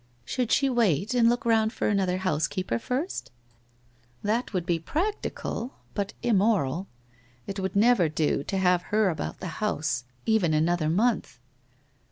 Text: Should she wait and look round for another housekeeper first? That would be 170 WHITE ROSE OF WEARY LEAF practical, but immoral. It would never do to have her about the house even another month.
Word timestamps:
Should 0.25 0.51
she 0.51 0.67
wait 0.67 1.13
and 1.13 1.29
look 1.29 1.45
round 1.45 1.71
for 1.73 1.87
another 1.87 2.17
housekeeper 2.17 2.79
first? 2.79 3.29
That 4.23 4.51
would 4.51 4.65
be 4.65 4.79
170 4.79 5.29
WHITE 5.29 5.45
ROSE 5.45 5.45
OF 5.45 5.45
WEARY 5.45 5.61
LEAF 5.69 5.71
practical, 5.75 5.79
but 5.93 6.13
immoral. 6.27 6.87
It 7.45 7.59
would 7.59 7.75
never 7.75 8.09
do 8.09 8.43
to 8.45 8.57
have 8.57 8.81
her 8.89 9.09
about 9.11 9.41
the 9.41 9.57
house 9.61 10.05
even 10.25 10.55
another 10.55 10.89
month. 10.89 11.37